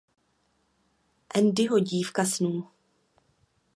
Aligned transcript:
Andyho 1.29 1.79
dívka 1.79 2.25
snů. 2.25 2.67